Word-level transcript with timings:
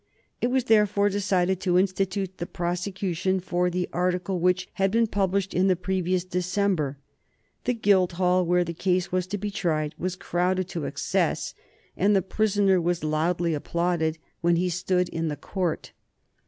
It 0.41 0.47
was 0.49 0.63
therefore 0.63 1.09
decided 1.09 1.59
to 1.59 1.77
institute 1.77 2.39
the 2.39 2.47
prosecution 2.47 3.39
for 3.39 3.69
the 3.69 3.87
article 3.93 4.39
which 4.39 4.67
had 4.81 4.89
been 4.89 5.05
published 5.05 5.53
in 5.53 5.67
the 5.67 5.75
previous 5.75 6.23
December. 6.23 6.97
The 7.65 7.75
Guildhall, 7.75 8.43
where 8.47 8.63
the 8.63 8.73
case 8.73 9.11
was 9.11 9.27
to 9.27 9.37
be 9.37 9.51
tried, 9.51 9.93
was 9.99 10.15
crowded 10.15 10.67
to 10.69 10.85
excess, 10.85 11.53
and 11.95 12.15
the 12.15 12.23
prisoner 12.23 12.81
was 12.81 13.03
loudly 13.03 13.53
applauded 13.53 14.17
when 14.41 14.55
he 14.55 14.69
stood 14.69 15.07
in 15.09 15.27
the 15.27 15.37
court. 15.37 15.91